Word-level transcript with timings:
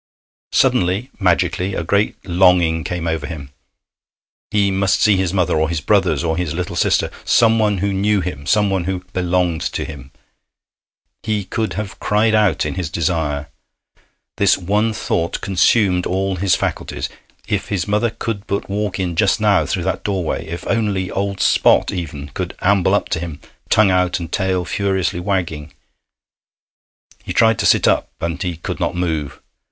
Suddenly, 0.51 1.11
magically, 1.19 1.75
a 1.75 1.83
great 1.83 2.15
longing 2.25 2.83
came 2.83 3.05
over 3.05 3.27
him. 3.27 3.51
He 4.49 4.71
must 4.71 4.99
see 4.99 5.15
his 5.15 5.31
mother, 5.31 5.55
or 5.59 5.69
his 5.69 5.79
brothers, 5.79 6.23
or 6.23 6.35
his 6.37 6.55
little 6.55 6.75
sister 6.75 7.11
someone 7.23 7.77
who 7.85 7.93
knew 7.93 8.19
him, 8.19 8.47
someone 8.47 8.85
who 8.85 9.03
belonged 9.13 9.61
to 9.61 9.85
him. 9.85 10.09
He 11.21 11.43
could 11.43 11.73
have 11.73 11.99
cried 11.99 12.33
out 12.33 12.65
in 12.65 12.73
his 12.73 12.89
desire. 12.89 13.49
This 14.37 14.57
one 14.57 14.91
thought 14.91 15.39
consumed 15.39 16.07
all 16.07 16.37
his 16.37 16.55
faculties. 16.55 17.07
If 17.47 17.67
his 17.67 17.87
mother 17.87 18.09
could 18.09 18.47
but 18.47 18.67
walk 18.71 18.99
in 18.99 19.15
just 19.15 19.39
now 19.39 19.67
through 19.67 19.83
that 19.83 20.03
doorway! 20.03 20.47
If 20.47 20.65
only 20.65 21.11
old 21.11 21.39
Spot 21.41 21.91
even 21.91 22.29
could 22.29 22.57
amble 22.59 22.95
up 22.95 23.07
to 23.09 23.19
him, 23.19 23.39
tongue 23.69 23.91
out 23.91 24.19
and 24.19 24.31
tail 24.31 24.65
furiously 24.65 25.19
wagging! 25.19 25.73
He 27.23 27.33
tried 27.33 27.59
to 27.59 27.67
sit 27.67 27.87
up, 27.87 28.09
and 28.19 28.41
he 28.41 28.57
could 28.57 28.79
not 28.79 28.95
move! 28.95 29.39